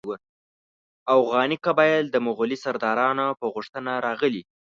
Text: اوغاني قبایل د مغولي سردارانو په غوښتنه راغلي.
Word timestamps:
اوغاني 1.15 1.57
قبایل 1.65 2.05
د 2.11 2.15
مغولي 2.25 2.57
سردارانو 2.65 3.25
په 3.39 3.45
غوښتنه 3.53 3.91
راغلي. 4.05 4.43